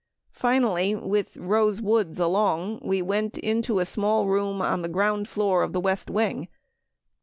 Finally 0.33 0.95
with 0.95 1.37
Rose 1.37 1.79
Woods 1.79 2.19
along, 2.19 2.79
we 2.83 3.03
went 3.03 3.37
into 3.37 3.77
a 3.77 3.85
small 3.85 4.25
room 4.25 4.59
on 4.59 4.81
the 4.81 4.89
ground 4.89 5.27
floor 5.29 5.61
of 5.61 5.73
the 5.73 5.79
West 5.79 6.09
Wing. 6.09 6.47